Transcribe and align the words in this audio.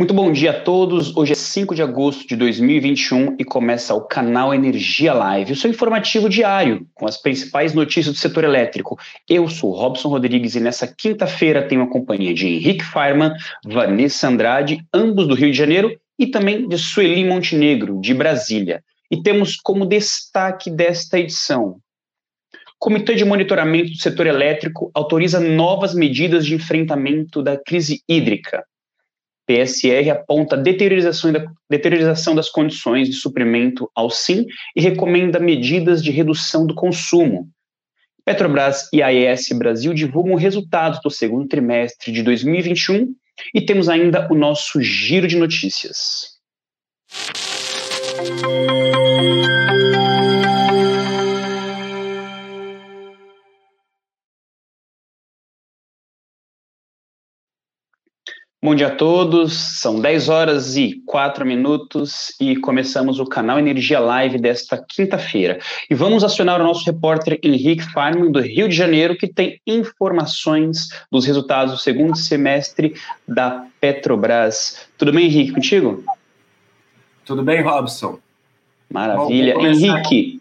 Muito 0.00 0.14
bom 0.14 0.32
dia 0.32 0.52
a 0.52 0.58
todos. 0.58 1.14
Hoje 1.14 1.32
é 1.32 1.34
5 1.34 1.74
de 1.74 1.82
agosto 1.82 2.26
de 2.26 2.34
2021 2.34 3.36
e 3.38 3.44
começa 3.44 3.94
o 3.94 4.00
canal 4.00 4.54
Energia 4.54 5.12
Live, 5.12 5.52
o 5.52 5.56
seu 5.56 5.68
informativo 5.68 6.26
diário 6.26 6.86
com 6.94 7.04
as 7.04 7.18
principais 7.18 7.74
notícias 7.74 8.14
do 8.14 8.18
setor 8.18 8.44
elétrico. 8.44 8.98
Eu 9.28 9.46
sou 9.46 9.72
Robson 9.72 10.08
Rodrigues 10.08 10.54
e 10.54 10.60
nessa 10.60 10.86
quinta-feira 10.86 11.68
tenho 11.68 11.82
a 11.82 11.90
companhia 11.90 12.32
de 12.32 12.48
Henrique 12.48 12.82
Farman, 12.82 13.34
Vanessa 13.62 14.26
Andrade, 14.26 14.82
ambos 14.90 15.28
do 15.28 15.34
Rio 15.34 15.50
de 15.50 15.58
Janeiro, 15.58 15.94
e 16.18 16.28
também 16.28 16.66
de 16.66 16.78
Sueli 16.78 17.22
Montenegro, 17.22 18.00
de 18.00 18.14
Brasília. 18.14 18.82
E 19.10 19.22
temos 19.22 19.56
como 19.56 19.84
destaque 19.84 20.70
desta 20.70 21.18
edição 21.18 21.76
Comitê 22.80 23.14
de 23.14 23.26
Monitoramento 23.26 23.90
do 23.90 23.98
Setor 23.98 24.26
Elétrico 24.26 24.90
autoriza 24.94 25.38
novas 25.38 25.94
medidas 25.94 26.46
de 26.46 26.54
enfrentamento 26.54 27.42
da 27.42 27.54
crise 27.54 28.00
hídrica. 28.08 28.64
PSR 29.50 30.10
aponta 30.10 30.56
deteriorização, 30.56 31.32
da, 31.32 31.44
deteriorização 31.68 32.36
das 32.36 32.48
condições 32.48 33.08
de 33.08 33.14
suprimento 33.14 33.90
ao 33.96 34.08
SIM 34.08 34.46
e 34.76 34.80
recomenda 34.80 35.40
medidas 35.40 36.04
de 36.04 36.12
redução 36.12 36.64
do 36.64 36.74
consumo. 36.74 37.48
Petrobras 38.24 38.88
e 38.92 39.02
AES 39.02 39.48
Brasil 39.58 39.92
divulgam 39.92 40.36
resultados 40.36 41.00
do 41.02 41.10
segundo 41.10 41.48
trimestre 41.48 42.12
de 42.12 42.22
2021 42.22 43.12
e 43.52 43.60
temos 43.60 43.88
ainda 43.88 44.28
o 44.30 44.36
nosso 44.36 44.80
giro 44.80 45.26
de 45.26 45.36
notícias. 45.36 46.38
Bom 58.62 58.74
dia 58.74 58.88
a 58.88 58.94
todos, 58.94 59.54
são 59.80 59.98
10 59.98 60.28
horas 60.28 60.76
e 60.76 61.00
4 61.06 61.46
minutos 61.46 62.30
e 62.38 62.54
começamos 62.56 63.18
o 63.18 63.24
canal 63.24 63.58
Energia 63.58 63.98
Live 63.98 64.36
desta 64.38 64.76
quinta-feira. 64.76 65.58
E 65.88 65.94
vamos 65.94 66.22
acionar 66.22 66.60
o 66.60 66.64
nosso 66.64 66.84
repórter 66.84 67.40
Henrique 67.42 67.90
Farman, 67.90 68.30
do 68.30 68.38
Rio 68.38 68.68
de 68.68 68.76
Janeiro, 68.76 69.16
que 69.16 69.26
tem 69.26 69.58
informações 69.66 70.90
dos 71.10 71.24
resultados 71.24 71.72
do 71.72 71.80
segundo 71.80 72.14
semestre 72.14 72.92
da 73.26 73.64
Petrobras. 73.80 74.86
Tudo 74.98 75.10
bem, 75.10 75.24
Henrique, 75.24 75.52
contigo? 75.52 76.04
Tudo 77.24 77.42
bem, 77.42 77.62
Robson. 77.62 78.18
Maravilha. 78.92 79.54
Bom, 79.54 79.66
Henrique. 79.68 80.38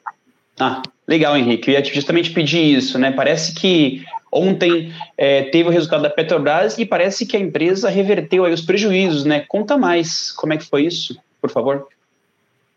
Ah, 0.59 0.81
legal, 1.08 1.38
Henrique. 1.38 1.72
Eu 1.72 1.80
ia 1.80 1.86
justamente 1.86 2.31
pedir 2.31 2.76
isso, 2.76 3.00
né? 3.00 3.11
Parece 3.11 3.56
que 3.56 4.04
Ontem 4.32 4.94
é, 5.18 5.44
teve 5.44 5.70
o 5.70 5.72
resultado 5.72 6.04
da 6.04 6.10
Petrobras 6.10 6.78
e 6.78 6.86
parece 6.86 7.26
que 7.26 7.36
a 7.36 7.40
empresa 7.40 7.90
reverteu 7.90 8.46
aí 8.46 8.54
os 8.54 8.62
prejuízos, 8.62 9.26
né? 9.26 9.44
Conta 9.48 9.78
mais, 9.78 10.32
como 10.32 10.54
é 10.54 10.58
que 10.58 10.68
foi 10.68 10.86
isso, 10.86 11.20
por 11.42 11.50
favor? 11.50 11.88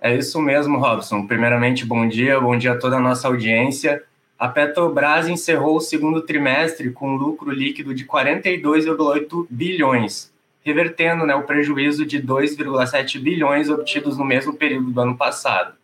É 0.00 0.16
isso 0.16 0.40
mesmo, 0.40 0.78
Robson. 0.78 1.26
Primeiramente, 1.26 1.84
bom 1.84 2.08
dia, 2.08 2.40
bom 2.40 2.56
dia 2.56 2.72
a 2.72 2.78
toda 2.78 2.96
a 2.96 3.00
nossa 3.00 3.28
audiência. 3.28 4.02
A 4.36 4.48
Petrobras 4.48 5.28
encerrou 5.28 5.76
o 5.76 5.80
segundo 5.80 6.22
trimestre 6.22 6.90
com 6.90 7.10
um 7.10 7.16
lucro 7.16 7.52
líquido 7.52 7.94
de 7.94 8.04
42,8 8.04 9.46
bilhões, 9.48 10.32
revertendo 10.64 11.24
né, 11.24 11.34
o 11.34 11.44
prejuízo 11.44 12.04
de 12.04 12.20
2,7 12.20 13.20
bilhões 13.20 13.68
obtidos 13.68 14.18
no 14.18 14.24
mesmo 14.24 14.54
período 14.54 14.90
do 14.90 15.00
ano 15.00 15.16
passado. 15.16 15.74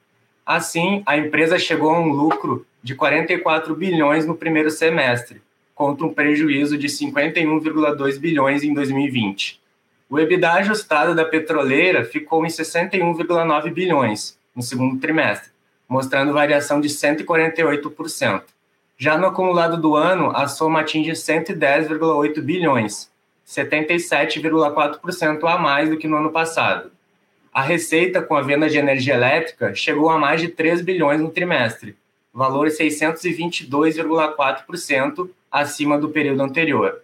Assim, 0.44 1.02
a 1.06 1.16
empresa 1.16 1.56
chegou 1.56 1.90
a 1.90 2.00
um 2.00 2.08
lucro 2.08 2.66
de 2.82 2.96
44 2.96 3.76
bilhões 3.76 4.26
no 4.26 4.34
primeiro 4.34 4.70
semestre, 4.70 5.40
contra 5.78 6.04
um 6.04 6.12
prejuízo 6.12 6.76
de 6.76 6.88
51,2 6.88 8.18
bilhões 8.18 8.64
em 8.64 8.74
2020. 8.74 9.60
O 10.10 10.18
EBITDA 10.18 10.54
ajustado 10.54 11.14
da 11.14 11.24
petroleira 11.24 12.04
ficou 12.04 12.44
em 12.44 12.48
61,9 12.48 13.72
bilhões 13.72 14.36
no 14.56 14.60
segundo 14.60 14.98
trimestre, 14.98 15.52
mostrando 15.88 16.32
variação 16.32 16.80
de 16.80 16.88
148%. 16.88 18.42
Já 18.96 19.16
no 19.16 19.28
acumulado 19.28 19.80
do 19.80 19.94
ano, 19.94 20.32
a 20.34 20.48
soma 20.48 20.80
atinge 20.80 21.12
110,8 21.12 22.40
bilhões, 22.40 23.08
77,4% 23.46 25.44
a 25.44 25.58
mais 25.58 25.88
do 25.88 25.96
que 25.96 26.08
no 26.08 26.16
ano 26.16 26.32
passado. 26.32 26.90
A 27.54 27.62
receita 27.62 28.20
com 28.20 28.34
a 28.34 28.42
venda 28.42 28.68
de 28.68 28.78
energia 28.78 29.14
elétrica 29.14 29.72
chegou 29.76 30.10
a 30.10 30.18
mais 30.18 30.40
de 30.40 30.48
3 30.48 30.80
bilhões 30.80 31.20
no 31.20 31.30
trimestre, 31.30 31.96
valor 32.38 32.68
622,4% 32.68 35.28
acima 35.50 35.98
do 35.98 36.08
período 36.08 36.40
anterior. 36.40 37.02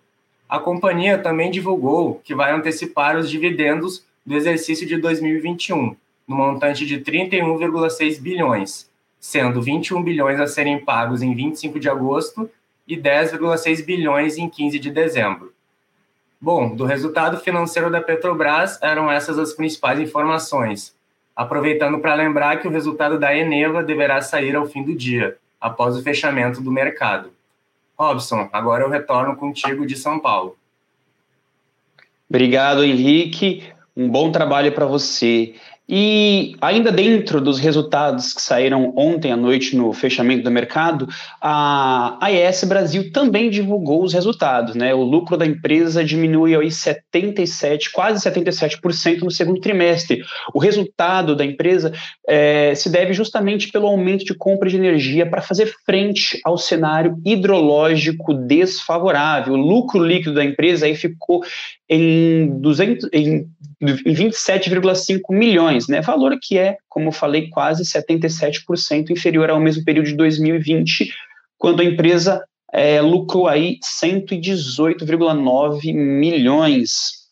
A 0.48 0.60
companhia 0.60 1.18
também 1.18 1.50
divulgou 1.50 2.20
que 2.22 2.36
vai 2.36 2.52
antecipar 2.52 3.16
os 3.16 3.28
dividendos 3.28 4.06
do 4.24 4.36
exercício 4.36 4.86
de 4.86 4.96
2021, 4.96 5.96
no 6.28 6.36
montante 6.36 6.86
de 6.86 7.00
31,6 7.00 8.20
bilhões, 8.20 8.88
sendo 9.18 9.60
21 9.60 10.04
bilhões 10.04 10.38
a 10.38 10.46
serem 10.46 10.84
pagos 10.84 11.20
em 11.20 11.34
25 11.34 11.80
de 11.80 11.88
agosto 11.88 12.48
e 12.86 12.96
10,6 12.96 13.84
bilhões 13.84 14.38
em 14.38 14.48
15 14.48 14.78
de 14.78 14.88
dezembro. 14.88 15.52
Bom, 16.40 16.76
do 16.76 16.84
resultado 16.84 17.40
financeiro 17.40 17.90
da 17.90 18.00
Petrobras 18.00 18.80
eram 18.80 19.10
essas 19.10 19.36
as 19.36 19.52
principais 19.52 19.98
informações. 19.98 20.93
Aproveitando 21.36 21.98
para 21.98 22.14
lembrar 22.14 22.60
que 22.60 22.68
o 22.68 22.70
resultado 22.70 23.18
da 23.18 23.36
Eneva 23.36 23.82
deverá 23.82 24.20
sair 24.20 24.54
ao 24.54 24.66
fim 24.66 24.82
do 24.82 24.94
dia, 24.94 25.36
após 25.60 25.96
o 25.96 26.02
fechamento 26.02 26.60
do 26.60 26.70
mercado. 26.70 27.32
Robson, 27.98 28.48
agora 28.52 28.84
eu 28.84 28.90
retorno 28.90 29.36
contigo 29.36 29.86
de 29.86 29.96
São 29.96 30.18
Paulo. 30.18 30.56
Obrigado, 32.28 32.84
Henrique. 32.84 33.64
Um 33.96 34.08
bom 34.08 34.32
trabalho 34.32 34.72
para 34.72 34.86
você. 34.86 35.54
E 35.86 36.56
ainda 36.62 36.90
dentro 36.90 37.42
dos 37.42 37.58
resultados 37.58 38.32
que 38.32 38.40
saíram 38.40 38.94
ontem 38.96 39.30
à 39.30 39.36
noite 39.36 39.76
no 39.76 39.92
fechamento 39.92 40.42
do 40.42 40.50
mercado, 40.50 41.06
a 41.38 42.16
AES 42.22 42.64
Brasil 42.64 43.12
também 43.12 43.50
divulgou 43.50 44.02
os 44.02 44.14
resultados, 44.14 44.74
né? 44.74 44.94
O 44.94 45.02
lucro 45.02 45.36
da 45.36 45.44
empresa 45.44 46.02
diminuiu 46.02 46.60
aí 46.60 46.70
77, 46.70 47.92
quase 47.92 48.26
77% 48.26 49.20
no 49.20 49.30
segundo 49.30 49.60
trimestre. 49.60 50.22
O 50.54 50.58
resultado 50.58 51.36
da 51.36 51.44
empresa 51.44 51.92
é, 52.26 52.74
se 52.74 52.88
deve 52.88 53.12
justamente 53.12 53.70
pelo 53.70 53.86
aumento 53.86 54.24
de 54.24 54.34
compra 54.34 54.70
de 54.70 54.76
energia 54.76 55.26
para 55.28 55.42
fazer 55.42 55.70
frente 55.84 56.40
ao 56.46 56.56
cenário 56.56 57.20
hidrológico 57.26 58.32
desfavorável. 58.32 59.52
O 59.52 59.58
lucro 59.58 60.02
líquido 60.02 60.34
da 60.34 60.44
empresa 60.44 60.86
aí 60.86 60.96
ficou 60.96 61.42
em, 61.88 62.60
200, 62.60 63.08
em, 63.12 63.46
em 63.80 64.14
27,5 64.14 65.20
milhões, 65.30 65.88
né? 65.88 66.00
Valor 66.00 66.38
que 66.40 66.58
é, 66.58 66.76
como 66.88 67.08
eu 67.08 67.12
falei, 67.12 67.48
quase 67.48 67.84
77% 67.84 69.10
inferior 69.10 69.50
ao 69.50 69.60
mesmo 69.60 69.84
período 69.84 70.06
de 70.06 70.16
2020, 70.16 71.12
quando 71.58 71.80
a 71.80 71.84
empresa 71.84 72.42
é, 72.72 73.00
lucrou 73.00 73.46
aí 73.46 73.78
118,9 74.02 75.94
milhões. 75.94 77.24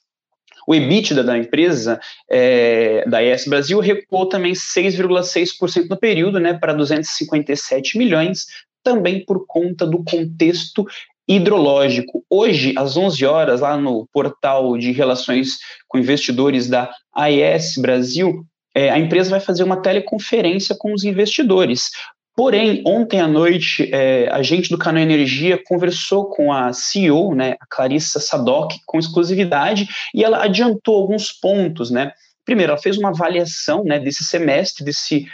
O 0.67 0.75
EBITDA 0.75 1.25
da 1.25 1.37
empresa, 1.37 1.99
é, 2.31 3.05
da 3.09 3.23
ES 3.23 3.47
Brasil, 3.47 3.81
recuou 3.81 4.27
também 4.27 4.53
6,6% 4.53 5.89
no 5.89 5.99
período, 5.99 6.39
né, 6.39 6.55
para 6.55 6.73
257 6.73 7.99
milhões, 7.99 8.47
também 8.85 9.25
por 9.25 9.45
conta 9.47 9.85
do 9.87 10.05
contexto 10.05 10.87
hidrológico. 11.29 12.25
Hoje, 12.29 12.75
às 12.77 12.97
11 12.97 13.25
horas, 13.25 13.61
lá 13.61 13.77
no 13.77 14.07
portal 14.13 14.77
de 14.77 14.93
relações 14.93 15.59
com 15.89 15.99
investidores 15.99 16.69
da 16.69 16.91
AES 17.15 17.75
Brasil, 17.79 18.45
é, 18.75 18.91
a 18.91 18.99
empresa 18.99 19.31
vai 19.31 19.41
fazer 19.41 19.63
uma 19.63 19.81
teleconferência 19.81 20.75
com 20.79 20.93
os 20.93 21.05
investidores. 21.05 21.91
Porém, 22.35 22.83
ontem 22.87 23.21
à 23.21 23.29
noite, 23.29 23.91
é, 23.93 24.29
a 24.31 24.43
gente 24.43 24.71
do 24.71 24.79
Canal 24.79 25.03
Energia 25.03 25.61
conversou 25.67 26.31
com 26.31 26.51
a 26.51 26.73
CEO, 26.73 27.35
né, 27.35 27.57
a 27.61 27.67
Clarissa 27.69 28.19
Sadoc, 28.19 28.73
com 28.87 28.99
exclusividade, 28.99 29.87
e 30.15 30.25
ela 30.25 30.43
adiantou 30.43 30.97
alguns 30.97 31.31
pontos, 31.31 31.91
né? 31.91 32.13
Primeiro, 32.45 32.73
ela 32.73 32.81
fez 32.81 32.97
uma 32.97 33.11
avaliação 33.11 33.85
né, 33.85 34.01
desse 34.01 34.25
semestre, 34.25 34.85
desse 34.85 35.27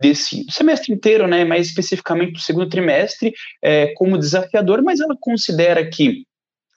desse 0.00 0.44
semestre 0.50 0.92
inteiro, 0.92 1.26
né, 1.26 1.44
mais 1.44 1.68
especificamente 1.68 2.32
do 2.32 2.40
segundo 2.40 2.68
trimestre, 2.68 3.32
é, 3.62 3.92
como 3.94 4.18
desafiador, 4.18 4.82
mas 4.82 5.00
ela 5.00 5.16
considera 5.20 5.88
que 5.88 6.24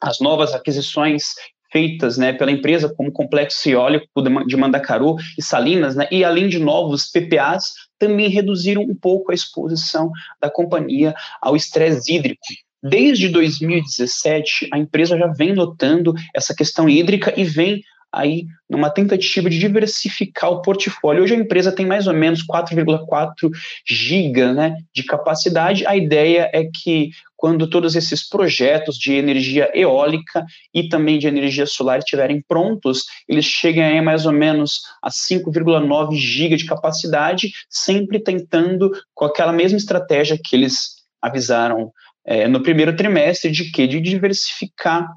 as 0.02 0.20
novas 0.20 0.54
aquisições 0.54 1.34
feitas 1.72 2.18
né, 2.18 2.34
pela 2.34 2.52
empresa, 2.52 2.94
como 2.96 3.12
Complexo 3.12 3.70
Eólico 3.70 4.08
de 4.46 4.56
Mandacaru 4.56 5.16
e 5.38 5.44
Salinas, 5.44 5.96
né, 5.96 6.08
e 6.12 6.24
além 6.24 6.48
de 6.48 6.60
novos 6.60 7.08
PPAs, 7.12 7.74
também 8.00 8.30
reduziram 8.30 8.84
um 8.84 8.96
pouco 8.96 9.32
a 9.32 9.36
exposição 9.36 10.12
da 10.40 10.50
companhia 10.50 11.14
ao 11.42 11.56
estresse 11.56 12.14
hídrico. 12.14 12.42
Desde 12.82 13.28
2017, 13.30 14.70
a 14.72 14.78
empresa 14.78 15.18
já 15.18 15.28
vem 15.28 15.54
notando 15.54 16.14
essa 16.34 16.54
questão 16.56 16.88
hídrica 16.88 17.34
e 17.36 17.44
vem 17.44 17.82
aí 18.12 18.46
numa 18.70 18.90
tentativa 18.90 19.50
de 19.50 19.60
diversificar 19.60 20.52
o 20.52 20.62
portfólio. 20.62 21.24
Hoje 21.24 21.36
a 21.36 21.38
empresa 21.38 21.72
tem 21.72 21.86
mais 21.86 22.08
ou 22.08 22.14
menos 22.14 22.46
4,4 22.46 23.50
GB 23.88 24.54
né, 24.54 24.78
de 24.94 25.04
capacidade. 25.04 25.86
A 25.86 25.96
ideia 25.96 26.50
é 26.54 26.64
que 26.66 27.12
quando 27.36 27.70
todos 27.70 27.96
esses 27.96 28.28
projetos 28.28 28.98
de 28.98 29.14
energia 29.14 29.70
eólica 29.74 30.44
e 30.74 30.90
também 30.90 31.20
de 31.20 31.28
energia 31.28 31.66
solar 31.66 32.00
estiverem 32.00 32.44
prontos, 32.48 33.06
eles 33.28 33.46
cheguem 33.46 34.02
mais 34.02 34.26
ou 34.26 34.32
menos 34.32 34.82
a 35.02 35.10
5,9 35.10 36.16
GB 36.16 36.56
de 36.56 36.66
capacidade, 36.66 37.52
sempre 37.70 38.20
tentando 38.20 38.92
com 39.14 39.26
aquela 39.26 39.54
mesma 39.54 39.78
estratégia 39.78 40.38
que 40.44 40.56
eles 40.56 40.98
avisaram 41.22 41.92
é, 42.26 42.48
no 42.48 42.62
primeiro 42.62 42.96
trimestre 42.96 43.52
de 43.52 43.72
que 43.72 43.88
de 43.88 44.02
diversificar 44.02 45.08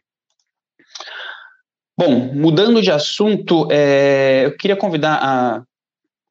Bom, 1.95 2.33
mudando 2.33 2.81
de 2.81 2.91
assunto, 2.91 3.67
é, 3.69 4.45
eu 4.45 4.57
queria 4.57 4.75
convidar 4.75 5.19
a 5.21 5.63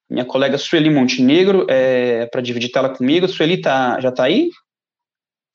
minha 0.09 0.25
colega 0.25 0.57
Sueli 0.57 0.91
Montenegro 0.91 1.67
é, 1.69 2.27
para 2.27 2.41
dividir 2.41 2.71
tela 2.71 2.89
comigo. 2.89 3.29
Sueli 3.29 3.61
tá, 3.61 4.01
já 4.01 4.09
está 4.09 4.25
aí? 4.25 4.51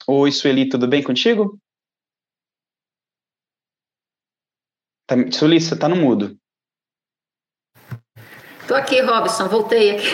Oi, 0.08 0.32
Sueli, 0.32 0.70
tudo 0.70 0.88
bem 0.88 1.02
contigo? 1.02 1.58
Tá, 5.08 5.16
Sueli, 5.32 5.60
você 5.60 5.74
está 5.74 5.90
no 5.90 5.96
mudo. 5.96 6.38
Estou 8.62 8.78
aqui, 8.78 9.02
Robson, 9.02 9.48
voltei 9.48 9.92
aqui. 9.92 10.08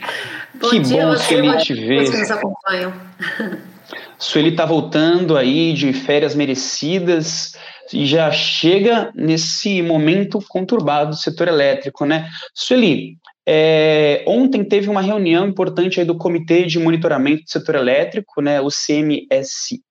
bom 0.58 0.70
que 0.70 0.80
dia, 0.80 1.06
bom, 1.06 1.16
Sueli, 1.16 1.58
te 1.58 1.74
ver. 1.74 2.10
Que 2.10 2.16
nos 2.16 2.30
acompanham. 2.30 2.92
Sueli 4.18 4.50
está 4.50 4.64
voltando 4.64 5.36
aí 5.36 5.72
de 5.74 5.92
férias 5.92 6.34
merecidas 6.34 7.52
e 7.92 8.06
já 8.06 8.30
chega 8.32 9.12
nesse 9.14 9.82
momento 9.82 10.42
conturbado 10.48 11.10
do 11.10 11.16
setor 11.16 11.48
elétrico, 11.48 12.04
né? 12.04 12.28
Sueli, 12.54 13.18
é, 13.48 14.24
ontem 14.26 14.64
teve 14.64 14.90
uma 14.90 15.00
reunião 15.00 15.46
importante 15.46 16.02
do 16.04 16.16
Comitê 16.16 16.64
de 16.64 16.80
Monitoramento 16.80 17.44
do 17.44 17.50
Setor 17.50 17.76
Elétrico, 17.76 18.42
né, 18.42 18.60
o 18.60 18.68
CMSE, 18.68 19.82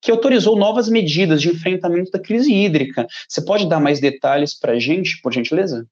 que 0.00 0.10
autorizou 0.10 0.56
novas 0.56 0.88
medidas 0.88 1.40
de 1.40 1.48
enfrentamento 1.48 2.10
da 2.10 2.18
crise 2.18 2.52
hídrica. 2.52 3.06
Você 3.26 3.42
pode 3.42 3.66
dar 3.66 3.80
mais 3.80 3.98
detalhes 3.98 4.58
para 4.58 4.72
a 4.72 4.78
gente, 4.78 5.20
por 5.22 5.32
gentileza? 5.32 5.86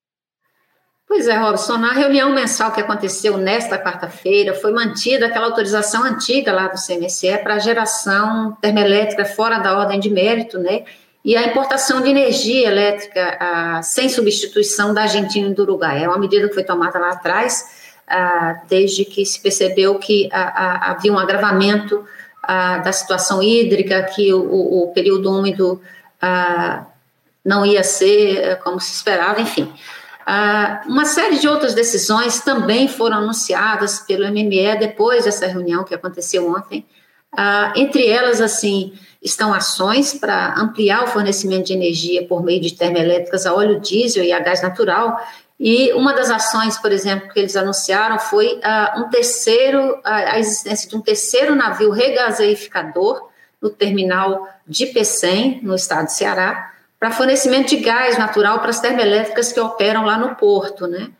Pois 1.08 1.26
é, 1.26 1.37
Robson, 1.37 1.76
na 1.76 1.93
reunião 1.93 2.32
mensal 2.32 2.70
que 2.70 2.81
aconteceu 2.81 3.37
nesta 3.37 3.76
quarta-feira, 3.76 4.55
foi 4.55 4.70
mantida 4.70 5.26
aquela 5.26 5.47
autorização 5.47 6.05
antiga 6.05 6.52
lá 6.52 6.69
do 6.69 6.76
CMSE 6.81 7.37
para 7.38 7.58
geração 7.58 8.56
termoelétrica 8.61 9.25
fora 9.25 9.58
da 9.58 9.76
ordem 9.76 9.99
de 9.99 10.08
mérito, 10.08 10.56
né? 10.61 10.85
E 11.25 11.37
a 11.37 11.46
importação 11.46 12.00
de 12.00 12.08
energia 12.08 12.67
elétrica 12.67 13.37
ah, 13.38 13.82
sem 13.82 14.08
substituição 14.08 14.94
da 14.94 15.02
Argentina 15.02 15.49
e 15.49 15.55
do 15.55 15.62
Uruguai. 15.62 16.02
É 16.02 16.08
uma 16.08 16.19
medida 16.19 16.49
que 16.49 16.55
foi 16.55 16.64
tomada 16.64 16.99
lá 16.99 17.11
atrás, 17.11 17.99
ah, 18.08 18.62
desde 18.69 19.05
que 19.05 19.25
se 19.25 19.40
percebeu 19.40 19.99
que 19.99 20.28
ah, 20.32 20.90
havia 20.90 21.12
um 21.12 21.19
agravamento 21.19 22.05
da 22.82 22.90
situação 22.90 23.40
hídrica, 23.40 24.02
que 24.02 24.32
o, 24.32 24.82
o 24.82 24.93
período 24.93 25.31
úmido 25.31 25.81
não 27.44 27.64
ia 27.64 27.84
ser 27.84 28.38
eh, 28.38 28.55
como 28.56 28.81
se 28.81 28.93
esperava, 28.93 29.40
enfim. 29.40 29.73
uma 30.87 31.05
série 31.05 31.38
de 31.38 31.46
outras 31.46 31.75
decisões 31.75 32.40
também 32.40 32.88
foram 32.88 33.19
anunciadas 33.19 34.00
pelo 34.00 34.26
MME 34.26 34.78
depois 34.81 35.26
dessa 35.26 35.46
reunião 35.46 35.84
que 35.84 35.94
aconteceu 35.94 36.50
ontem, 36.50 36.84
entre 37.76 38.06
elas, 38.06 38.40
assim, 38.40 38.92
estão 39.22 39.52
ações 39.52 40.14
para 40.14 40.54
ampliar 40.58 41.04
o 41.04 41.08
fornecimento 41.08 41.66
de 41.66 41.74
energia 41.74 42.26
por 42.26 42.42
meio 42.42 42.60
de 42.60 42.74
termoelétricas 42.74 43.46
a 43.46 43.54
óleo 43.54 43.80
diesel 43.80 44.24
e 44.24 44.32
a 44.32 44.40
gás 44.40 44.62
natural. 44.62 45.20
E 45.58 45.92
uma 45.92 46.14
das 46.14 46.30
ações, 46.30 46.78
por 46.78 46.90
exemplo, 46.90 47.28
que 47.28 47.38
eles 47.38 47.54
anunciaram 47.54 48.18
foi 48.18 48.54
uh, 48.54 49.00
um 49.00 49.10
terceiro, 49.10 50.00
a 50.02 50.38
existência 50.38 50.88
de 50.88 50.96
um 50.96 51.02
terceiro 51.02 51.54
navio 51.54 51.90
regaseificador 51.90 53.28
no 53.60 53.68
terminal 53.68 54.48
de 54.66 54.86
Pecém, 54.86 55.60
no 55.62 55.74
estado 55.74 56.06
de 56.06 56.14
Ceará, 56.14 56.72
para 56.98 57.10
fornecimento 57.10 57.68
de 57.68 57.76
gás 57.76 58.16
natural 58.16 58.60
para 58.60 58.70
as 58.70 58.80
termoelétricas 58.80 59.52
que 59.52 59.60
operam 59.60 60.04
lá 60.04 60.16
no 60.16 60.34
porto, 60.34 60.86
né? 60.86 61.10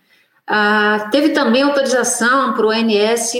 Uh, 0.51 1.09
teve 1.13 1.29
também 1.29 1.63
autorização 1.63 2.55
para 2.55 2.67
o 2.67 2.71
ONS 2.71 3.35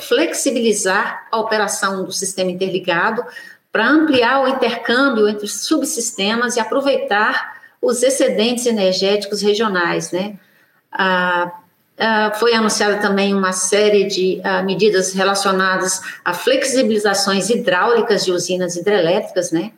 flexibilizar 0.00 1.28
a 1.30 1.38
operação 1.38 2.04
do 2.04 2.10
sistema 2.10 2.50
interligado 2.50 3.24
para 3.70 3.88
ampliar 3.88 4.42
o 4.42 4.48
intercâmbio 4.48 5.28
entre 5.28 5.46
subsistemas 5.46 6.56
e 6.56 6.60
aproveitar 6.60 7.60
os 7.80 8.02
excedentes 8.02 8.66
energéticos 8.66 9.40
regionais, 9.40 10.10
né? 10.10 10.34
Ah, 10.90 11.52
ah, 11.96 12.32
foi 12.34 12.52
anunciada 12.52 12.96
também 12.96 13.32
uma 13.32 13.52
série 13.52 14.04
de 14.04 14.40
ah, 14.42 14.62
medidas 14.62 15.12
relacionadas 15.12 16.00
a 16.24 16.34
flexibilizações 16.34 17.48
hidráulicas 17.48 18.24
de 18.24 18.32
usinas 18.32 18.74
hidrelétricas, 18.74 19.52
né? 19.52 19.70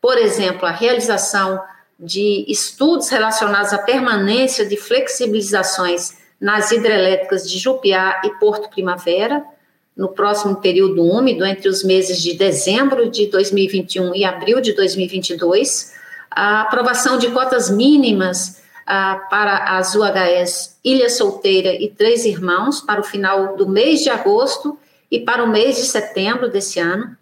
Por 0.00 0.16
exemplo, 0.16 0.64
a 0.64 0.70
realização 0.70 1.60
de 1.98 2.44
estudos 2.48 3.08
relacionados 3.08 3.72
à 3.72 3.78
permanência 3.78 4.64
de 4.64 4.76
flexibilizações 4.76 6.19
nas 6.40 6.72
hidrelétricas 6.72 7.48
de 7.48 7.58
Jupiá 7.58 8.22
e 8.24 8.30
Porto 8.38 8.70
Primavera, 8.70 9.44
no 9.96 10.08
próximo 10.08 10.56
período 10.56 11.04
úmido, 11.04 11.44
entre 11.44 11.68
os 11.68 11.84
meses 11.84 12.22
de 12.22 12.34
dezembro 12.34 13.10
de 13.10 13.26
2021 13.26 14.14
e 14.14 14.24
abril 14.24 14.60
de 14.60 14.72
2022, 14.72 15.92
a 16.30 16.62
aprovação 16.62 17.18
de 17.18 17.30
cotas 17.30 17.68
mínimas 17.68 18.62
ah, 18.86 19.26
para 19.28 19.76
as 19.76 19.94
UHS 19.94 20.78
Ilha 20.82 21.10
Solteira 21.10 21.74
e 21.74 21.88
Três 21.88 22.24
Irmãos 22.24 22.80
para 22.80 23.00
o 23.00 23.04
final 23.04 23.56
do 23.56 23.68
mês 23.68 24.00
de 24.00 24.08
agosto 24.08 24.78
e 25.10 25.20
para 25.20 25.44
o 25.44 25.48
mês 25.48 25.76
de 25.76 25.82
setembro 25.82 26.48
desse 26.48 26.78
ano, 26.78 27.16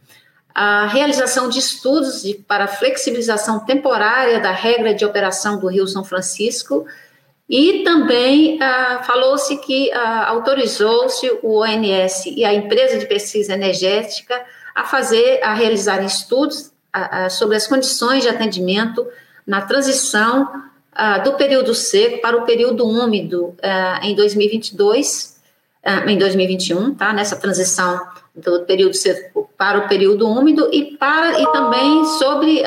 a 0.55 0.87
realização 0.87 1.49
de 1.49 1.59
estudos 1.59 2.23
de, 2.23 2.35
para 2.35 2.67
flexibilização 2.67 3.61
temporária 3.61 4.41
da 4.41 4.51
regra 4.51 4.95
de 4.95 5.05
operação 5.05 5.59
do 5.59 5.69
Rio 5.69 5.87
São 5.87 6.05
Francisco 6.05 6.87
e 7.49 7.83
também 7.83 8.61
ah, 8.61 9.03
falou-se 9.07 9.57
que 9.59 9.91
ah, 9.93 10.29
autorizou-se 10.29 11.31
o 11.43 11.61
ONS 11.61 12.27
e 12.27 12.45
a 12.45 12.53
empresa 12.53 12.99
de 12.99 13.07
pesquisa 13.07 13.55
energética 13.55 14.45
a 14.75 14.85
fazer, 14.85 15.43
a 15.43 15.55
realizar 15.55 16.05
estudos 16.05 16.71
ah, 16.93 17.31
sobre 17.31 17.57
as 17.57 17.67
condições 17.67 18.23
de 18.23 18.29
atendimento 18.29 19.07
na 19.47 19.63
transição 19.63 20.69
do 21.25 21.35
período 21.35 21.77
seco 21.77 22.21
para 22.21 22.37
o 22.37 22.45
período 22.45 22.85
úmido 22.85 23.55
em 24.03 24.17
2022, 24.17 25.41
em 26.09 26.19
2021, 26.19 26.93
tá? 26.97 27.13
Nessa 27.13 27.37
transição 27.37 28.01
do 28.35 28.65
período 28.65 28.95
seco 28.95 29.49
para 29.57 29.79
o 29.79 29.89
período 29.89 30.29
úmido 30.29 30.69
e 30.73 30.97
para 30.97 31.41
e 31.41 31.53
também 31.53 32.05
sobre 32.05 32.63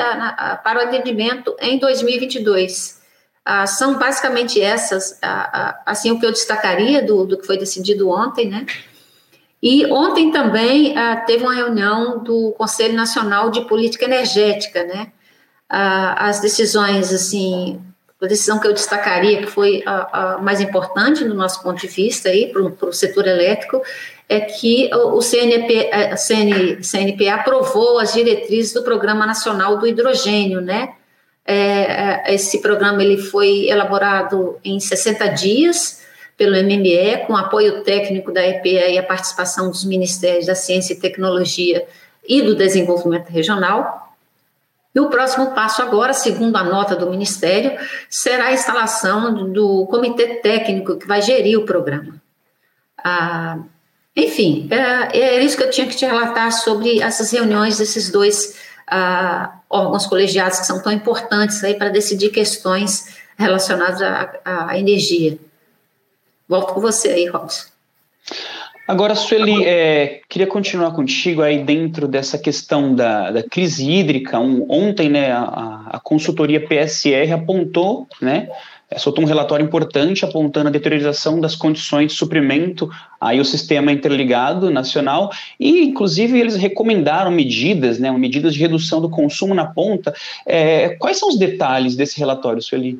para 0.64 0.78
o 0.78 0.82
atendimento 0.82 1.54
em 1.60 1.78
2022. 1.78 3.01
Ah, 3.44 3.66
são 3.66 3.98
basicamente 3.98 4.60
essas, 4.60 5.18
ah, 5.20 5.50
ah, 5.52 5.82
assim, 5.86 6.12
o 6.12 6.20
que 6.20 6.24
eu 6.24 6.30
destacaria 6.30 7.04
do, 7.04 7.26
do 7.26 7.36
que 7.36 7.46
foi 7.46 7.58
decidido 7.58 8.08
ontem, 8.08 8.48
né? 8.48 8.64
E 9.60 9.86
ontem 9.86 10.30
também 10.30 10.96
ah, 10.96 11.16
teve 11.16 11.44
uma 11.44 11.54
reunião 11.54 12.22
do 12.22 12.52
Conselho 12.52 12.94
Nacional 12.94 13.50
de 13.50 13.62
Política 13.62 14.04
Energética, 14.04 14.84
né? 14.84 15.12
Ah, 15.68 16.28
as 16.28 16.40
decisões, 16.40 17.12
assim, 17.12 17.80
a 18.20 18.26
decisão 18.26 18.60
que 18.60 18.66
eu 18.68 18.72
destacaria, 18.72 19.38
que 19.38 19.46
foi 19.46 19.82
a, 19.84 20.34
a 20.34 20.38
mais 20.38 20.60
importante 20.60 21.24
do 21.24 21.34
nosso 21.34 21.62
ponto 21.62 21.80
de 21.80 21.88
vista 21.88 22.28
aí 22.28 22.52
para 22.52 22.62
o 22.62 22.92
setor 22.92 23.26
elétrico, 23.26 23.82
é 24.28 24.40
que 24.40 24.88
o 24.94 25.20
CNP, 25.20 25.90
a 25.92 26.16
CN, 26.16 26.82
CNP 26.82 27.28
aprovou 27.28 27.98
as 27.98 28.12
diretrizes 28.12 28.72
do 28.72 28.82
Programa 28.82 29.26
Nacional 29.26 29.78
do 29.78 29.86
Hidrogênio, 29.86 30.60
né? 30.60 30.94
É, 31.44 31.54
é, 31.54 32.34
esse 32.34 32.60
programa 32.60 33.02
ele 33.02 33.18
foi 33.18 33.68
elaborado 33.68 34.58
em 34.64 34.78
60 34.78 35.26
dias 35.28 36.02
pelo 36.36 36.56
MME, 36.56 37.26
com 37.26 37.36
apoio 37.36 37.82
técnico 37.82 38.32
da 38.32 38.46
EPA 38.46 38.88
e 38.88 38.98
a 38.98 39.02
participação 39.02 39.68
dos 39.70 39.84
Ministérios 39.84 40.46
da 40.46 40.54
Ciência 40.54 40.94
e 40.94 41.00
Tecnologia 41.00 41.86
e 42.26 42.42
do 42.42 42.54
Desenvolvimento 42.54 43.28
Regional. 43.28 44.14
E 44.94 45.00
o 45.00 45.08
próximo 45.08 45.52
passo 45.52 45.82
agora, 45.82 46.12
segundo 46.12 46.56
a 46.56 46.64
nota 46.64 46.94
do 46.94 47.10
Ministério, 47.10 47.78
será 48.10 48.46
a 48.46 48.52
instalação 48.52 49.50
do 49.52 49.86
comitê 49.86 50.36
técnico 50.36 50.96
que 50.98 51.06
vai 51.06 51.22
gerir 51.22 51.58
o 51.58 51.64
programa. 51.64 52.20
Ah, 53.02 53.58
Enfim, 54.14 54.68
é, 54.70 55.18
é 55.18 55.42
isso 55.42 55.56
que 55.56 55.62
eu 55.62 55.70
tinha 55.70 55.86
que 55.86 55.96
te 55.96 56.04
relatar 56.04 56.52
sobre 56.52 57.00
essas 57.00 57.30
reuniões 57.30 57.78
desses 57.78 58.10
dois 58.10 58.54
uh, 58.92 59.48
órgãos 59.70 60.06
colegiados 60.06 60.60
que 60.60 60.66
são 60.66 60.82
tão 60.82 60.92
importantes 60.92 61.64
aí 61.64 61.74
para 61.74 61.88
decidir 61.88 62.30
questões 62.30 63.16
relacionadas 63.38 64.02
à, 64.02 64.68
à 64.68 64.78
energia. 64.78 65.38
Volto 66.48 66.74
com 66.74 66.80
você 66.80 67.08
aí, 67.08 67.26
Robson. 67.26 67.72
Agora, 68.86 69.14
Sueli, 69.14 69.64
é, 69.64 70.20
queria 70.28 70.46
continuar 70.46 70.90
contigo 70.92 71.40
aí 71.40 71.62
dentro 71.62 72.08
dessa 72.08 72.36
questão 72.36 72.94
da, 72.94 73.30
da 73.30 73.42
crise 73.42 73.88
hídrica. 73.88 74.38
Um, 74.38 74.66
ontem, 74.68 75.08
né, 75.08 75.32
a, 75.32 75.84
a, 75.92 76.00
consultoria 76.00 76.60
PSR 76.60 77.32
apontou, 77.32 78.06
né, 78.20 78.48
soltou 78.98 79.24
um 79.24 79.26
relatório 79.26 79.64
importante 79.64 80.24
apontando 80.24 80.68
a 80.68 80.72
deterioração 80.72 81.40
das 81.40 81.54
condições 81.54 82.12
de 82.12 82.18
suprimento 82.18 82.90
aí 83.20 83.40
o 83.40 83.44
sistema 83.44 83.92
interligado 83.92 84.70
nacional 84.70 85.30
e, 85.58 85.84
inclusive, 85.84 86.38
eles 86.38 86.56
recomendaram 86.56 87.30
medidas, 87.30 87.98
né, 87.98 88.10
medidas 88.10 88.54
de 88.54 88.60
redução 88.60 89.00
do 89.00 89.08
consumo 89.08 89.54
na 89.54 89.66
ponta. 89.66 90.14
É, 90.46 90.90
quais 90.96 91.18
são 91.18 91.28
os 91.28 91.38
detalhes 91.38 91.94
desse 91.94 92.18
relatório, 92.18 92.60
Sueli? 92.60 92.98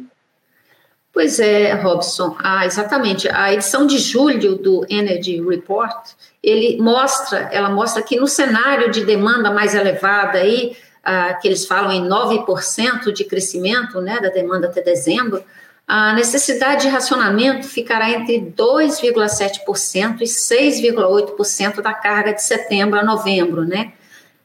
Pois 1.12 1.38
é, 1.38 1.74
Robson, 1.74 2.34
ah, 2.38 2.64
exatamente. 2.64 3.28
A 3.28 3.52
edição 3.52 3.86
de 3.86 3.98
julho 3.98 4.56
do 4.56 4.86
Energy 4.88 5.42
Report, 5.42 6.08
ele 6.42 6.80
mostra, 6.80 7.50
ela 7.52 7.68
mostra 7.68 8.02
que 8.02 8.18
no 8.18 8.26
cenário 8.26 8.90
de 8.90 9.04
demanda 9.04 9.50
mais 9.50 9.74
elevada 9.74 10.38
aí, 10.38 10.74
ah, 11.04 11.34
que 11.34 11.46
eles 11.46 11.66
falam 11.66 11.92
em 11.92 12.08
9% 12.08 13.12
de 13.12 13.24
crescimento, 13.24 14.00
né, 14.00 14.20
da 14.20 14.30
demanda 14.30 14.68
até 14.68 14.80
dezembro, 14.80 15.44
a 15.86 16.12
necessidade 16.14 16.82
de 16.82 16.88
racionamento 16.88 17.66
ficará 17.66 18.10
entre 18.10 18.40
2,7% 18.56 20.20
e 20.20 20.24
6,8% 20.24 21.82
da 21.82 21.92
carga 21.92 22.32
de 22.32 22.42
setembro 22.42 22.98
a 22.98 23.04
novembro, 23.04 23.64
né? 23.64 23.92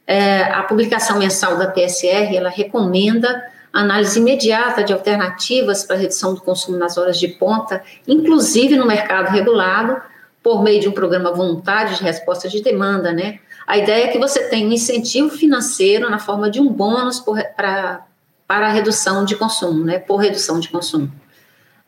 É, 0.06 0.44
a 0.44 0.64
publicação 0.64 1.20
mensal 1.20 1.58
da 1.58 1.68
PSR, 1.68 2.36
ela 2.36 2.50
recomenda 2.50 3.44
análise 3.72 4.20
imediata 4.20 4.84
de 4.84 4.94
alternativas 4.94 5.84
para 5.84 5.98
redução 5.98 6.34
do 6.34 6.42
consumo 6.42 6.78
nas 6.78 6.98
horas 6.98 7.20
de 7.20 7.28
ponta, 7.28 7.84
inclusive 8.08 8.76
no 8.76 8.88
mercado 8.88 9.30
regulado, 9.30 10.02
por 10.42 10.64
meio 10.64 10.80
de 10.80 10.88
um 10.88 10.94
programa 10.94 11.32
voluntário 11.34 11.94
de 11.94 12.02
resposta 12.02 12.48
de 12.48 12.62
demanda, 12.62 13.12
né? 13.12 13.40
A 13.68 13.78
ideia 13.78 14.06
é 14.06 14.08
que 14.08 14.18
você 14.18 14.46
tenha 14.46 14.66
um 14.66 14.72
incentivo 14.72 15.30
financeiro 15.30 16.10
na 16.10 16.20
forma 16.20 16.50
de 16.50 16.60
um 16.60 16.70
bônus 16.70 17.20
para 17.20 18.06
a 18.48 18.70
redução 18.70 19.26
de 19.26 19.36
consumo, 19.36 19.84
né? 19.84 20.00
Por 20.00 20.18
redução 20.18 20.60
de 20.60 20.70
consumo. 20.70 21.12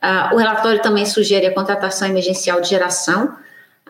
Ah, 0.02 0.32
o 0.34 0.38
relatório 0.38 0.82
também 0.82 1.06
sugere 1.06 1.46
a 1.46 1.54
contratação 1.54 2.08
emergencial 2.08 2.62
de 2.62 2.70
geração 2.70 3.36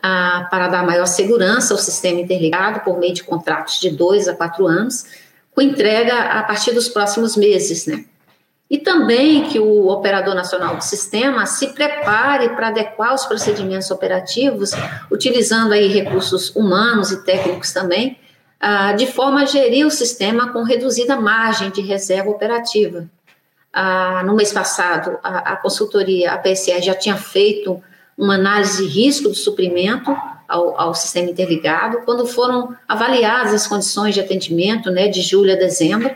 ah, 0.02 0.48
para 0.50 0.68
dar 0.68 0.84
maior 0.84 1.06
segurança 1.06 1.74
ao 1.74 1.80
sistema 1.80 2.20
interligado 2.20 2.80
por 2.82 2.98
meio 2.98 3.14
de 3.14 3.24
contratos 3.24 3.80
de 3.80 3.90
dois 3.90 4.28
a 4.28 4.36
quatro 4.36 4.66
anos, 4.66 5.06
com 5.54 5.62
entrega 5.62 6.16
a 6.16 6.44
partir 6.44 6.72
dos 6.74 6.88
próximos 6.88 7.36
meses, 7.36 7.86
né? 7.86 8.06
E 8.70 8.78
também 8.78 9.46
que 9.50 9.60
o 9.60 9.88
operador 9.88 10.36
nacional 10.36 10.76
do 10.76 10.84
sistema 10.84 11.48
se 11.48 11.70
prepare 11.70 12.50
para 12.50 12.68
adequar 12.68 13.16
os 13.16 13.26
procedimentos 13.26 13.90
operativos, 13.90 14.72
utilizando 15.12 15.74
aí 15.74 15.88
recursos 15.88 16.56
humanos 16.56 17.12
e 17.12 17.24
técnicos 17.24 17.74
também, 17.74 18.18
ah, 18.60 18.94
de 18.94 19.08
forma 19.08 19.42
a 19.42 19.46
gerir 19.46 19.88
o 19.88 19.92
sistema 19.92 20.54
com 20.54 20.62
reduzida 20.64 21.16
margem 21.16 21.72
de 21.72 21.82
reserva 21.82 22.30
operativa. 22.30 23.10
Ah, 23.72 24.24
no 24.26 24.36
mês 24.36 24.52
passado, 24.52 25.20
a, 25.24 25.54
a 25.54 25.56
consultoria, 25.58 26.34
a 26.34 26.38
PSE, 26.38 26.82
já 26.82 26.96
tinha 26.96 27.16
feito 27.16 27.82
uma 28.18 28.36
análise 28.36 28.86
de 28.86 28.90
risco 28.90 29.30
do 29.30 29.36
suprimento 29.36 30.16
ao, 30.48 30.80
ao, 30.80 30.96
sistema 30.96 31.30
interligado, 31.30 32.02
quando 32.04 32.26
foram 32.26 32.76
avaliadas 32.88 33.54
as 33.54 33.68
condições 33.68 34.16
de 34.16 34.20
atendimento, 34.20 34.90
né, 34.90 35.08
de 35.08 35.22
julho 35.22 35.54
a 35.54 35.56
dezembro. 35.56 36.14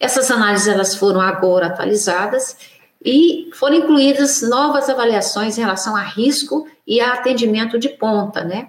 Essas 0.00 0.30
análises 0.30 0.66
elas 0.66 0.96
foram 0.96 1.20
agora 1.20 1.66
atualizadas 1.66 2.56
e 3.04 3.50
foram 3.52 3.76
incluídas 3.76 4.42
novas 4.42 4.88
avaliações 4.88 5.56
em 5.56 5.60
relação 5.60 5.94
a 5.94 6.02
risco 6.02 6.66
e 6.86 7.00
a 7.00 7.12
atendimento 7.12 7.78
de 7.78 7.90
ponta, 7.90 8.42
né? 8.42 8.68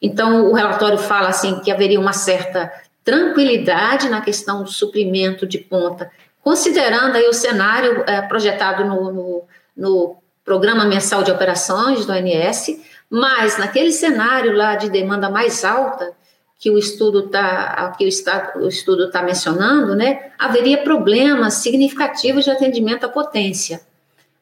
Então, 0.00 0.50
o 0.50 0.52
relatório 0.52 0.98
fala 0.98 1.28
assim 1.28 1.60
que 1.60 1.70
haveria 1.70 1.98
uma 1.98 2.12
certa 2.12 2.72
tranquilidade 3.02 4.08
na 4.08 4.20
questão 4.20 4.62
do 4.62 4.70
suprimento 4.70 5.46
de 5.46 5.58
ponta, 5.58 6.10
considerando 6.44 7.16
aí 7.16 7.26
o 7.26 7.32
cenário 7.32 8.04
é, 8.06 8.20
projetado 8.20 8.84
no, 8.84 9.10
no, 9.10 9.42
no 9.74 10.16
Programa 10.44 10.84
Mensal 10.84 11.22
de 11.22 11.32
Operações 11.32 12.04
do 12.04 12.12
ONS, 12.12 12.78
mas 13.08 13.56
naquele 13.56 13.90
cenário 13.90 14.54
lá 14.54 14.76
de 14.76 14.90
demanda 14.90 15.30
mais 15.30 15.64
alta 15.64 16.12
que 16.58 16.70
o 16.70 16.78
estudo 16.78 17.26
está 17.26 17.94
que 17.96 18.04
o, 18.04 18.08
está, 18.08 18.52
o 18.56 18.68
estudo 18.68 19.06
está 19.06 19.22
mencionando, 19.22 19.94
né, 19.94 20.30
haveria 20.38 20.82
problemas 20.82 21.54
significativos 21.54 22.44
de 22.44 22.50
atendimento 22.50 23.04
à 23.04 23.08
potência. 23.08 23.80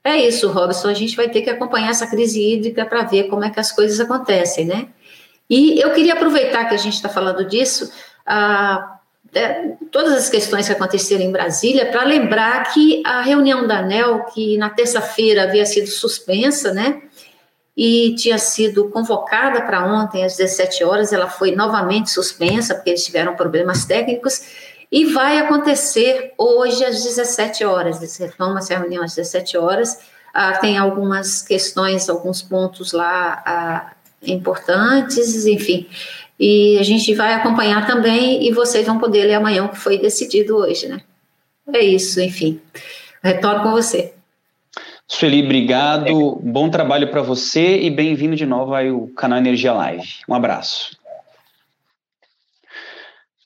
É 0.05 0.17
isso, 0.17 0.51
Robson. 0.51 0.89
A 0.89 0.95
gente 0.95 1.15
vai 1.15 1.29
ter 1.29 1.43
que 1.43 1.51
acompanhar 1.51 1.91
essa 1.91 2.09
crise 2.09 2.43
hídrica 2.43 2.85
para 2.85 3.05
ver 3.05 3.25
como 3.25 3.45
é 3.45 3.51
que 3.51 3.61
as 3.61 3.71
coisas 3.71 4.01
acontecem, 4.01 4.65
né? 4.65 4.89
E 5.49 5.81
eu 5.81 5.91
queria 5.91 6.15
aproveitar 6.15 6.65
que 6.65 6.75
a 6.75 6.79
gente 6.79 6.95
está 6.95 7.09
falando 7.09 7.45
disso, 7.45 7.93
ah, 8.27 8.92
é, 9.35 9.73
todas 9.91 10.13
as 10.13 10.29
questões 10.29 10.67
que 10.67 10.73
aconteceram 10.73 11.23
em 11.23 11.33
Brasília, 11.33 11.91
para 11.91 12.05
lembrar 12.05 12.73
que 12.73 13.03
a 13.05 13.23
reunião 13.23 13.67
da 13.67 13.79
ANEL, 13.79 14.25
que 14.27 14.57
na 14.59 14.71
terça-feira 14.71 15.45
havia 15.45 15.65
sido 15.65 15.89
suspensa, 15.89 16.73
né? 16.73 17.03
e 17.77 18.15
tinha 18.17 18.39
sido 18.39 18.91
convocada 18.91 19.63
para 19.63 19.85
ontem 19.85 20.25
às 20.25 20.37
17 20.37 20.85
horas, 20.85 21.13
ela 21.13 21.29
foi 21.29 21.55
novamente 21.55 22.11
suspensa 22.11 22.75
porque 22.75 22.91
eles 22.91 23.05
tiveram 23.05 23.35
problemas 23.35 23.85
técnicos 23.85 24.43
e 24.91 25.07
vai 25.07 25.39
acontecer 25.39 26.35
hoje 26.37 26.85
às 26.85 27.03
17 27.03 27.65
horas. 27.65 27.97
Eles 27.99 28.17
retomam 28.19 28.59
essa 28.59 28.77
reunião 28.77 29.03
às 29.03 29.15
17 29.15 29.57
horas. 29.57 29.99
Ah, 30.35 30.59
tem 30.59 30.77
algumas 30.77 31.41
questões, 31.41 32.09
alguns 32.11 32.43
pontos 32.43 32.93
lá 32.93 33.43
ah, 33.47 33.93
importantes, 34.25 35.47
enfim. 35.47 35.87
E 36.39 36.79
a 36.79 36.83
gente 36.83 37.15
vai 37.15 37.35
acompanhar 37.35 37.87
também 37.87 38.47
e 38.47 38.53
vocês 38.53 38.87
vão 38.87 38.99
poder 38.99 39.25
ler 39.25 39.35
amanhã 39.35 39.65
o 39.65 39.69
que 39.69 39.79
foi 39.79 39.99
decidido 39.99 40.57
hoje, 40.57 40.89
né? 40.89 41.01
É 41.73 41.81
isso, 41.81 42.21
enfim. 42.21 42.61
Retorno 43.23 43.63
com 43.63 43.71
você. 43.71 44.13
Sueli, 45.07 45.45
obrigado. 45.45 46.41
Bom 46.43 46.69
trabalho 46.69 47.11
para 47.11 47.23
você 47.23 47.79
e 47.81 47.91
bem-vindo 47.91 48.35
de 48.35 48.47
novo 48.47 48.75
ao 48.75 49.09
canal 49.09 49.39
Energia 49.39 49.73
Live. 49.73 50.21
Um 50.29 50.35
abraço. 50.35 50.97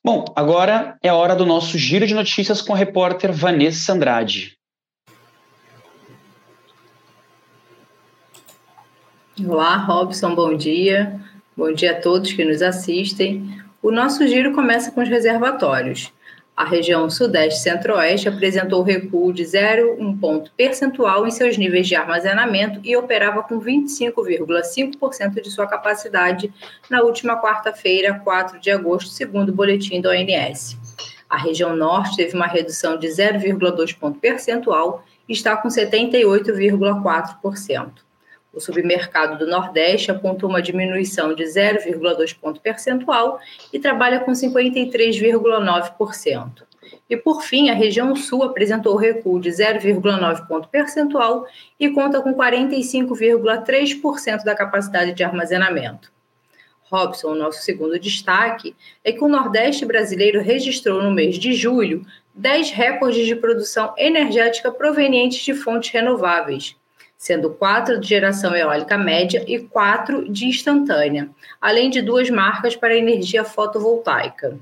Bom, 0.03 0.25
agora 0.37 0.97
é 1.03 1.09
a 1.09 1.15
hora 1.15 1.35
do 1.35 1.45
nosso 1.45 1.77
giro 1.77 2.07
de 2.07 2.15
notícias 2.15 2.63
com 2.63 2.73
a 2.73 2.77
repórter 2.77 3.33
Vanessa 3.33 3.93
Andrade. 3.93 4.57
Olá, 9.45 9.77
Robson, 9.77 10.35
bom 10.35 10.57
dia. 10.57 11.21
Bom 11.55 11.71
dia 11.71 11.93
a 11.93 12.01
todos 12.01 12.33
que 12.33 12.43
nos 12.43 12.63
assistem. 12.63 13.61
O 13.83 13.91
nosso 13.91 14.27
giro 14.27 14.55
começa 14.55 14.91
com 14.91 15.03
os 15.03 15.11
reservatórios. 15.11 16.11
A 16.57 16.65
região 16.65 17.11
Sudeste 17.11 17.61
Centro-Oeste 17.61 18.31
apresentou 18.31 18.83
recuo 18.83 19.35
de 19.35 19.43
0,1 19.43 20.19
ponto 20.19 20.51
percentual 20.57 21.27
em 21.27 21.31
seus 21.31 21.59
níveis 21.59 21.87
de 21.87 21.95
armazenamento 21.95 22.81
e 22.83 22.97
operava 22.97 23.43
com 23.43 23.61
25,5% 23.61 25.43
de 25.43 25.51
sua 25.51 25.67
capacidade 25.67 26.51
na 26.89 27.03
última 27.03 27.39
quarta-feira, 27.39 28.19
4 28.25 28.59
de 28.59 28.71
agosto, 28.71 29.11
segundo 29.11 29.51
o 29.51 29.55
boletim 29.55 30.01
da 30.01 30.13
ONS. 30.13 30.79
A 31.29 31.37
região 31.37 31.77
Norte 31.77 32.17
teve 32.17 32.35
uma 32.35 32.47
redução 32.47 32.99
de 32.99 33.09
0,2 33.09 33.95
ponto 33.99 34.19
percentual 34.19 35.05
e 35.29 35.35
está 35.35 35.55
com 35.59 35.69
78,4%. 35.69 38.06
O 38.57 38.61
submercado 38.61 39.39
do 39.39 39.47
Nordeste 39.47 40.11
apontou 40.11 40.49
uma 40.49 40.63
diminuição 40.63 41.35
de 41.35 41.45
0,2 41.45 42.35
ponto 42.35 42.59
percentual 42.59 43.39
e 43.71 43.79
trabalha 43.79 44.21
com 44.21 44.33
53,9%. 44.33 46.63
E 47.11 47.19
por 47.19 47.43
fim, 47.43 47.69
a 47.69 47.75
região 47.75 48.17
Sul 48.17 48.43
apresentou 48.43 48.97
recuo 48.97 49.39
de 49.39 49.51
0,9 49.51 50.49
ponto 50.49 50.71
percentual 50.71 51.47
e 51.79 51.91
conta 51.91 52.23
com 52.23 52.33
45,3% 52.33 54.43
da 54.43 54.55
capacidade 54.55 55.13
de 55.13 55.23
armazenamento. 55.23 56.11
Robson, 56.85 57.35
nosso 57.35 57.63
segundo 57.63 57.99
destaque, 57.99 58.75
é 59.05 59.13
que 59.13 59.23
o 59.23 59.29
Nordeste 59.29 59.85
brasileiro 59.85 60.41
registrou 60.41 61.03
no 61.03 61.11
mês 61.11 61.39
de 61.39 61.53
julho 61.53 62.07
10 62.35 62.71
recordes 62.71 63.27
de 63.27 63.37
produção 63.37 63.93
energética 63.99 64.73
provenientes 64.73 65.45
de 65.45 65.53
fontes 65.53 65.91
renováveis, 65.91 66.75
sendo 67.17 67.51
quatro 67.51 67.99
de 67.99 68.09
geração 68.09 68.55
eólica 68.55 68.99
média 68.99 69.45
e 69.47 69.59
quatro 69.59 70.31
de 70.31 70.47
instantânea, 70.47 71.29
além 71.61 71.91
de 71.91 72.03
duas 72.03 72.29
marcas 72.31 72.77
para 72.77 72.97
energia 72.97 73.45
fotovoltaica. 73.45 74.59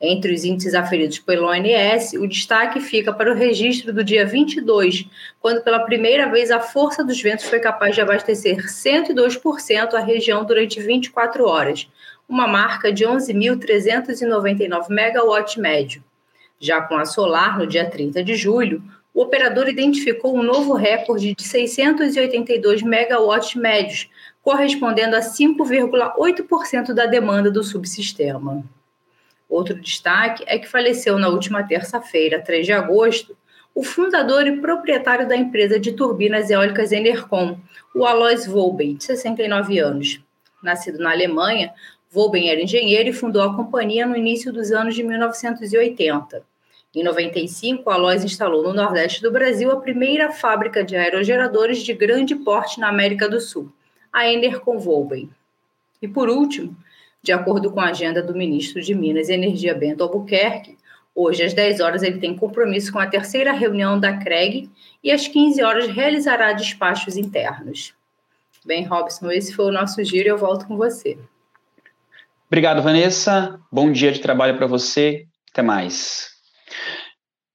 Entre 0.00 0.34
os 0.34 0.44
índices 0.44 0.74
aferidos 0.74 1.18
pelo 1.18 1.48
ONS, 1.48 2.12
o 2.14 2.26
destaque 2.26 2.78
fica 2.78 3.12
para 3.12 3.32
o 3.32 3.34
registro 3.34 3.92
do 3.92 4.04
dia 4.04 4.26
22, 4.26 5.06
quando 5.40 5.62
pela 5.62 5.80
primeira 5.80 6.28
vez 6.30 6.50
a 6.50 6.60
força 6.60 7.02
dos 7.02 7.20
ventos 7.22 7.46
foi 7.46 7.58
capaz 7.58 7.94
de 7.94 8.02
abastecer 8.02 8.58
102% 8.66 9.94
a 9.94 10.00
região 10.00 10.44
durante 10.44 10.80
24 10.80 11.46
horas, 11.46 11.88
uma 12.28 12.46
marca 12.46 12.92
de 12.92 13.04
11.399 13.04 14.88
megawatts 14.90 15.56
médio. 15.56 16.04
Já 16.60 16.82
com 16.82 16.96
a 16.96 17.06
solar, 17.06 17.58
no 17.58 17.66
dia 17.66 17.88
30 17.88 18.22
de 18.22 18.34
julho, 18.34 18.82
o 19.14 19.22
operador 19.22 19.68
identificou 19.68 20.36
um 20.36 20.42
novo 20.42 20.74
recorde 20.74 21.36
de 21.36 21.42
682 21.44 22.82
megawatts 22.82 23.54
médios, 23.54 24.10
correspondendo 24.42 25.14
a 25.14 25.20
5,8% 25.20 26.92
da 26.92 27.06
demanda 27.06 27.48
do 27.48 27.62
subsistema. 27.62 28.64
Outro 29.48 29.80
destaque 29.80 30.42
é 30.48 30.58
que 30.58 30.68
faleceu 30.68 31.16
na 31.16 31.28
última 31.28 31.62
terça-feira, 31.62 32.42
3 32.42 32.66
de 32.66 32.72
agosto, 32.72 33.36
o 33.72 33.84
fundador 33.84 34.48
e 34.48 34.60
proprietário 34.60 35.28
da 35.28 35.36
empresa 35.36 35.78
de 35.78 35.92
turbinas 35.92 36.50
eólicas 36.50 36.90
Enercon, 36.90 37.58
o 37.94 38.04
Alois 38.04 38.46
Volben, 38.46 38.96
de 38.96 39.04
69 39.04 39.78
anos. 39.78 40.20
Nascido 40.60 40.98
na 40.98 41.12
Alemanha, 41.12 41.72
Volben 42.10 42.50
era 42.50 42.60
engenheiro 42.60 43.10
e 43.10 43.12
fundou 43.12 43.42
a 43.42 43.54
companhia 43.54 44.06
no 44.06 44.16
início 44.16 44.52
dos 44.52 44.72
anos 44.72 44.94
de 44.94 45.02
1980. 45.04 46.53
Em 46.94 47.02
95, 47.02 47.90
a 47.90 47.94
Alois 47.94 48.22
instalou 48.22 48.62
no 48.62 48.72
Nordeste 48.72 49.20
do 49.20 49.32
Brasil 49.32 49.68
a 49.72 49.80
primeira 49.80 50.30
fábrica 50.30 50.84
de 50.84 50.94
aerogeradores 50.94 51.82
de 51.82 51.92
grande 51.92 52.36
porte 52.36 52.78
na 52.78 52.88
América 52.88 53.28
do 53.28 53.40
Sul, 53.40 53.72
a 54.12 54.30
Enercon 54.30 54.78
Volben. 54.78 55.28
E 56.00 56.06
por 56.06 56.28
último, 56.28 56.76
de 57.20 57.32
acordo 57.32 57.72
com 57.72 57.80
a 57.80 57.88
agenda 57.88 58.22
do 58.22 58.32
ministro 58.32 58.80
de 58.80 58.94
Minas 58.94 59.28
e 59.28 59.32
Energia 59.32 59.74
Bento 59.74 60.04
Albuquerque, 60.04 60.78
hoje 61.12 61.42
às 61.42 61.52
10 61.52 61.80
horas 61.80 62.04
ele 62.04 62.18
tem 62.18 62.36
compromisso 62.36 62.92
com 62.92 63.00
a 63.00 63.06
terceira 63.08 63.52
reunião 63.52 63.98
da 63.98 64.16
CREG 64.18 64.70
e 65.02 65.10
às 65.10 65.26
15 65.26 65.62
horas 65.64 65.88
realizará 65.88 66.52
despachos 66.52 67.16
internos. 67.16 67.92
Bem, 68.64 68.84
Robson, 68.84 69.32
esse 69.32 69.52
foi 69.52 69.64
o 69.64 69.72
nosso 69.72 70.02
giro 70.04 70.28
e 70.28 70.30
eu 70.30 70.38
volto 70.38 70.66
com 70.66 70.76
você. 70.76 71.18
Obrigado, 72.46 72.82
Vanessa. 72.82 73.58
Bom 73.70 73.90
dia 73.90 74.12
de 74.12 74.20
trabalho 74.20 74.56
para 74.56 74.66
você. 74.68 75.26
Até 75.50 75.60
mais. 75.60 76.33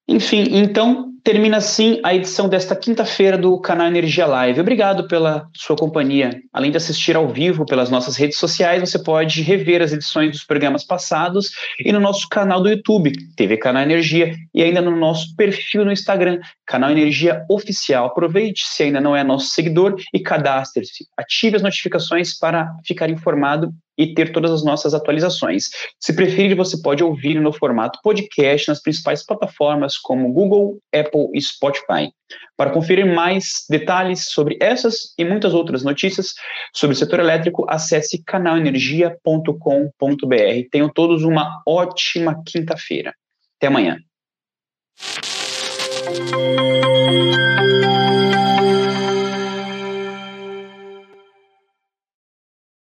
Enfim, 0.08 0.48
então 0.51 1.10
termina 1.24 1.58
assim 1.58 2.00
a 2.04 2.16
edição 2.16 2.50
desta 2.50 2.75
quinta-feira 2.75 3.38
do 3.38 3.60
canal 3.60 3.88
Energia 3.88 4.25
Live. 4.25 4.60
Obrigado 4.60 5.08
pela 5.08 5.48
sua 5.56 5.75
companhia. 5.75 6.42
Além 6.51 6.72
de 6.72 6.78
assistir 6.78 7.16
ao 7.16 7.28
vivo 7.28 7.66
pelas 7.66 7.89
nossas 7.89 8.16
redes 8.16 8.38
sociais, 8.38 8.82
você 8.82 8.98
pode 8.98 9.42
rever 9.42 9.82
as 9.82 9.94
edições 9.94 10.32
dos 10.32 10.44
programas 10.44 10.84
passados 10.84 11.51
e 11.80 11.92
no 11.92 12.00
nosso 12.00 12.28
canal 12.28 12.62
do 12.62 12.70
YouTube, 12.70 13.12
TV 13.36 13.58
Canal 13.58 13.84
Energia, 13.84 14.36
e 14.54 14.63
ainda 14.63 14.82
no 14.82 14.96
nosso 14.96 15.36
perfil 15.36 15.86
no 15.86 15.92
Instagram, 15.92 16.39
Canal 16.66 16.92
Energia 16.92 17.46
Oficial. 17.50 18.08
Aproveite 18.08 18.66
se 18.66 18.84
ainda 18.84 19.00
não 19.00 19.16
é 19.16 19.24
nosso 19.24 19.50
seguidor 19.50 19.96
e 20.13 20.20
cadastre-se. 20.20 21.06
Ative 21.18 21.58
as 21.58 21.62
notificações 21.62 22.38
para 22.38 22.74
ficar 22.86 23.10
informado 23.10 23.72
e 24.00 24.13
ter 24.13 24.32
todas 24.32 24.50
as 24.50 24.63
nossas 24.63 24.94
atualizações. 24.94 25.65
Se 26.00 26.13
preferir, 26.13 26.56
você 26.56 26.82
pode 26.82 27.03
ouvir 27.03 27.39
no 27.41 27.51
formato 27.51 28.00
podcast 28.01 28.70
nas 28.70 28.82
principais 28.82 29.25
plataformas 29.25 29.98
como 29.98 30.32
Google, 30.32 30.79
Apple 30.96 31.27
e 31.34 31.41
Spotify. 31.41 32.10
Para 32.56 32.70
conferir 32.70 33.06
mais 33.06 33.65
detalhes 33.70 34.29
sobre 34.29 34.58
essas 34.62 35.13
e 35.18 35.25
muitas 35.25 35.53
outras 35.53 35.84
notícias 35.84 36.34
sobre 36.74 36.96
o 36.96 36.98
setor 36.98 37.20
elétrico, 37.20 37.65
acesse 37.68 38.24
canalenergia.com.br. 38.24 40.70
Tenham 40.72 40.89
todos 40.89 41.24
uma 41.24 41.62
ótima 41.68 42.41
quinta-feira. 42.46 43.13
Até 43.58 43.68
amanhã. 43.68 43.98